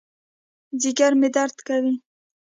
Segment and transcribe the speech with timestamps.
[0.81, 1.93] ځېګر مې درد کوي